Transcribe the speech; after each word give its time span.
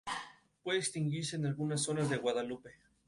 Es 0.65 0.95
necesario 0.95 1.55
para 1.55 1.63
el 1.63 1.69
desarrollo 1.69 2.09
del 2.09 2.17
eje 2.17 2.27
abaxial-adaxial. 2.27 2.91